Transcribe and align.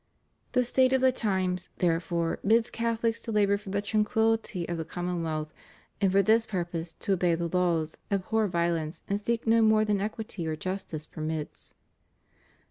The 0.53 0.63
state 0.63 0.93
of 0.93 1.01
the 1.01 1.11
times, 1.11 1.69
therefore, 1.77 2.39
bids 2.43 2.71
Catholics 2.71 3.21
to 3.21 3.31
labor 3.31 3.55
for 3.55 3.69
the 3.69 3.83
tranquillity 3.83 4.67
of 4.67 4.77
the 4.79 4.83
common 4.83 5.21
wealth, 5.21 5.53
and 6.01 6.11
for 6.11 6.23
this 6.23 6.47
purpose 6.47 6.93
to 6.93 7.13
obey 7.13 7.35
the 7.35 7.47
laws, 7.55 7.99
abhor 8.09 8.47
violence, 8.47 9.03
and 9.07 9.21
seek 9.21 9.45
no 9.45 9.61
more 9.61 9.85
than 9.85 10.01
equity 10.01 10.47
or 10.47 10.55
justice 10.55 11.05
permits. 11.05 11.75